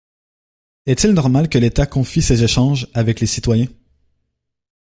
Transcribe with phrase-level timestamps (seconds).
[0.87, 3.67] Est-il normal que l’État confie ses échanges avec les citoyens